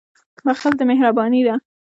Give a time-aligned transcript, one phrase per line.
[0.45, 1.55] •بخښل مهرباني ده.